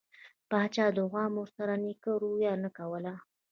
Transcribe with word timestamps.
پاچا 0.49 0.85
د 0.95 0.97
عوامو 1.07 1.43
سره 1.55 1.73
نيکه 1.83 2.11
رويه 2.21 2.53
نه 2.63 2.69
کوله. 2.77 3.13